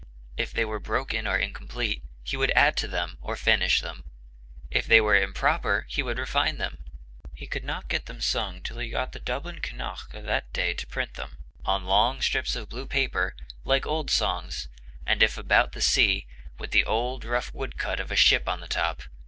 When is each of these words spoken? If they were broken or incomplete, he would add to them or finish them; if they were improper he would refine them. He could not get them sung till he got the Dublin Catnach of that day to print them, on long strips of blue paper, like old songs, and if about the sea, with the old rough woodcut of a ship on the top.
If 0.35 0.51
they 0.51 0.65
were 0.65 0.79
broken 0.79 1.27
or 1.27 1.37
incomplete, 1.37 2.01
he 2.23 2.35
would 2.35 2.49
add 2.55 2.75
to 2.77 2.87
them 2.87 3.19
or 3.21 3.35
finish 3.35 3.81
them; 3.81 4.03
if 4.71 4.87
they 4.87 4.99
were 4.99 5.15
improper 5.15 5.85
he 5.89 6.01
would 6.01 6.17
refine 6.17 6.57
them. 6.57 6.83
He 7.35 7.45
could 7.45 7.63
not 7.63 7.87
get 7.87 8.07
them 8.07 8.19
sung 8.19 8.63
till 8.63 8.79
he 8.79 8.89
got 8.89 9.11
the 9.11 9.19
Dublin 9.19 9.59
Catnach 9.61 10.11
of 10.15 10.23
that 10.25 10.51
day 10.53 10.73
to 10.73 10.87
print 10.87 11.13
them, 11.13 11.37
on 11.65 11.85
long 11.85 12.19
strips 12.19 12.55
of 12.55 12.67
blue 12.69 12.87
paper, 12.87 13.35
like 13.63 13.85
old 13.85 14.09
songs, 14.09 14.69
and 15.05 15.21
if 15.21 15.37
about 15.37 15.73
the 15.73 15.81
sea, 15.83 16.25
with 16.57 16.71
the 16.71 16.83
old 16.83 17.23
rough 17.23 17.53
woodcut 17.53 17.99
of 17.99 18.09
a 18.09 18.15
ship 18.15 18.49
on 18.49 18.59
the 18.59 18.67
top. 18.67 19.03